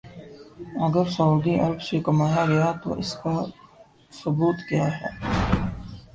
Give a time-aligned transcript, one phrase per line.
[0.85, 3.35] اگر سعودی عرب سے کمایا گیا تو اس کا
[4.11, 5.09] ثبوت کیا ہے؟